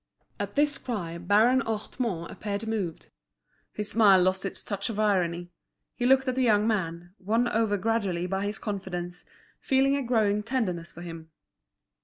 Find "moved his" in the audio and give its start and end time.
2.67-3.91